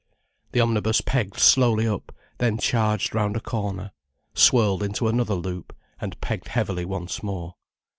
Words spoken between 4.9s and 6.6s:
another loop, and pegged